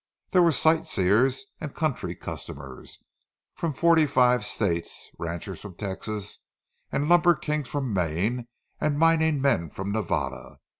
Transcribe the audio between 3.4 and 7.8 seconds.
from forty five states; ranchers from Texas, and lumber kings